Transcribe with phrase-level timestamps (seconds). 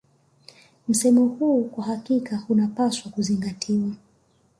[0.87, 3.91] Msemo huu kwa hakika unapaswa kuzingatiwa